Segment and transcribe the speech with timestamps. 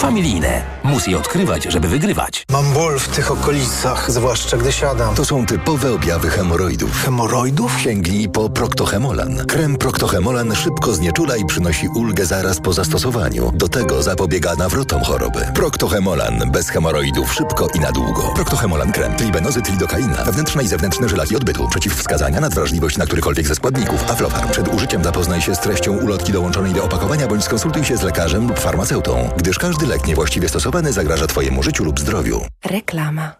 [0.00, 0.79] Familijne.
[0.84, 2.44] Mus je odkrywać, żeby wygrywać.
[2.50, 5.14] Mam ból w tych okolicach, zwłaszcza gdy siadam.
[5.14, 7.04] To są typowe objawy hemoroidów.
[7.04, 7.80] Hemoroidów?
[7.80, 9.46] Sięgnij po Proctohemolan.
[9.46, 13.52] Krem Proctohemolan szybko znieczula i przynosi ulgę zaraz po zastosowaniu.
[13.54, 15.40] Do tego zapobiega nawrotom choroby.
[15.54, 16.50] Proctohemolan.
[16.52, 18.32] Bez hemoroidów szybko i na długo.
[18.34, 19.16] Proctohemolan krem.
[19.16, 20.24] Tribenozy, lidokaina.
[20.24, 21.68] Wewnętrzne i zewnętrzne żelaki odbytu.
[21.68, 24.10] Przeciwwskazania, nadwrażliwość na którykolwiek ze składników.
[24.10, 24.50] Aflofarm.
[24.50, 28.48] Przed użyciem zapoznaj się z treścią ulotki dołączonej do opakowania bądź skonsultuj się z lekarzem
[28.48, 32.40] lub farmaceutą, gdyż każdy lek niewłaściwie stosowany zagraża Twojemu życiu lub zdrowiu.
[32.64, 33.32] Reklama.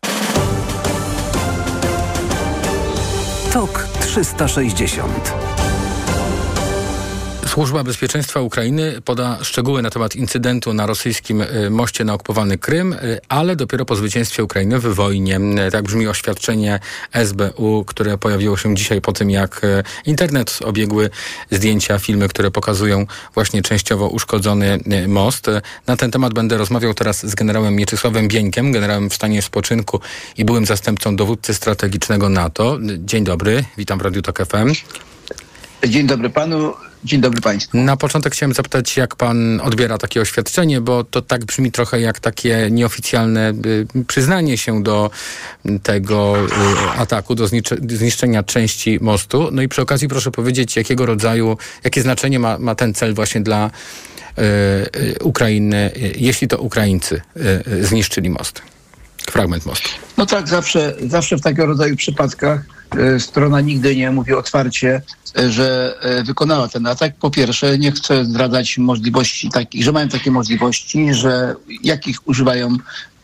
[3.53, 5.60] TOK 360
[7.51, 12.93] Służba Bezpieczeństwa Ukrainy poda szczegóły na temat incydentu na rosyjskim y, moście na okupowany Krym,
[12.93, 15.41] y, ale dopiero po zwycięstwie Ukrainy w wojnie.
[15.69, 16.81] Y, tak brzmi oświadczenie
[17.13, 19.61] SBU, które pojawiło się dzisiaj po tym, jak
[20.07, 21.11] internet obiegły
[21.51, 24.79] zdjęcia, filmy, które pokazują właśnie częściowo uszkodzony
[25.09, 25.47] most.
[25.87, 30.01] Na ten temat będę rozmawiał teraz z generałem Mieczysławem Bieńkiem, generałem w stanie spoczynku
[30.37, 32.79] i byłym zastępcą dowódcy strategicznego NATO.
[32.99, 34.73] Dzień dobry, witam w Radiu Tok FM.
[35.89, 36.90] Dzień dobry panu.
[37.05, 37.79] Dzień dobry Państwu.
[37.79, 42.21] Na początek chciałem zapytać, jak Pan odbiera takie oświadczenie, bo to tak brzmi trochę jak
[42.21, 45.11] takie nieoficjalne y, przyznanie się do
[45.83, 47.49] tego y, ataku, do
[47.89, 49.49] zniszczenia części mostu.
[49.53, 53.41] No i przy okazji proszę powiedzieć, jakiego rodzaju, jakie znaczenie ma, ma ten cel właśnie
[53.41, 53.71] dla
[54.39, 57.21] y, Ukrainy, jeśli to Ukraińcy
[57.81, 58.63] zniszczyli most,
[59.27, 59.89] fragment mostu.
[60.17, 62.65] No tak, zawsze, zawsze w takiego rodzaju przypadkach
[63.19, 65.03] strona nigdy nie mówi otwarcie,
[65.49, 67.17] że e, wykonała ten atak.
[67.17, 72.77] Po pierwsze, nie chcę zdradzać możliwości takich, że mają takie możliwości, że jakich używają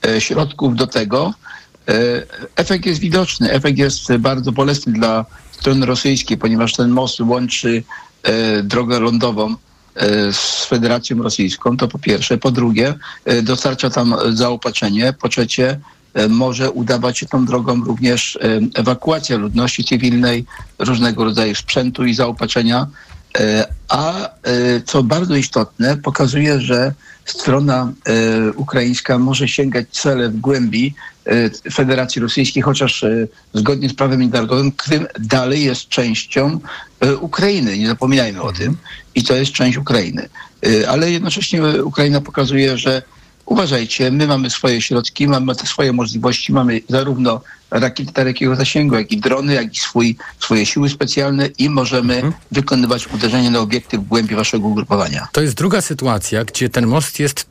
[0.06, 1.34] e, środków do tego.
[1.88, 1.92] E,
[2.56, 7.82] efekt jest widoczny, efekt jest bardzo bolesny dla strony rosyjskiej, ponieważ ten most łączy
[8.62, 9.54] drogę lądową
[10.32, 12.38] z Federacją Rosyjską, to po pierwsze.
[12.38, 12.94] Po drugie,
[13.42, 15.12] dostarcza tam zaopatrzenie.
[15.12, 15.80] Po trzecie,
[16.16, 18.40] E, może udawać się tą drogą również e,
[18.74, 20.44] ewakuacja ludności cywilnej,
[20.78, 22.86] różnego rodzaju sprzętu i zaopatrzenia.
[23.90, 24.30] E, a
[24.84, 26.92] co bardzo istotne, pokazuje, że
[27.24, 27.92] strona
[28.56, 30.94] ukraińska może sięgać cele w głębi
[31.72, 33.04] Federacji Rosyjskiej, chociaż
[33.54, 36.60] zgodnie z prawem międzynarodowym Krym dalej jest częścią
[37.20, 37.78] Ukrainy.
[37.78, 38.76] Nie zapominajmy o tym.
[39.14, 40.28] I to jest część Ukrainy.
[40.88, 43.02] Ale jednocześnie Ukraina pokazuje, że
[43.46, 47.40] uważajcie, my mamy swoje środki, mamy te swoje możliwości, mamy zarówno
[47.70, 52.32] rakiety dalekiego zasięgu, jak i drony, jak i swój, swoje siły specjalne i możemy mhm.
[52.52, 55.28] wykonywać uderzenie na obiekty w głębi waszego ugrupowania.
[55.32, 57.46] To jest druga sytuacja, gdzie ten most jest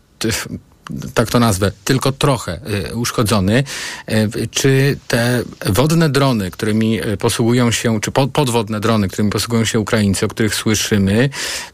[1.14, 2.60] tak to nazwę, tylko trochę
[2.90, 3.64] y, uszkodzony.
[4.12, 9.80] Y, czy te wodne drony, którymi y, posługują się, czy podwodne drony, którymi posługują się
[9.80, 11.30] Ukraińcy, o których słyszymy,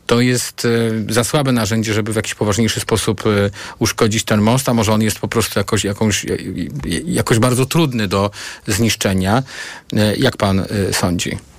[0.05, 0.67] to jest
[1.09, 3.23] za słabe narzędzie, żeby w jakiś poważniejszy sposób
[3.79, 6.25] uszkodzić ten most, a może on jest po prostu jakoś, jakąś,
[7.05, 8.31] jakoś bardzo trudny do
[8.67, 9.44] zniszczenia.
[10.17, 11.50] Jak pan sądzi?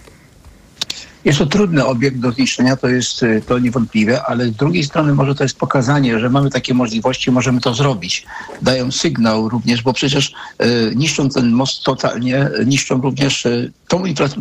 [1.25, 5.15] Jest to trudny obiekt do zniszczenia, to jest y, to niewątpliwe, ale z drugiej strony
[5.15, 8.27] może to jest pokazanie, że mamy takie możliwości, możemy to zrobić.
[8.63, 14.23] Dają sygnał również, bo przecież y, niszczą ten most totalnie, niszczą również y, tą infrastrukturę,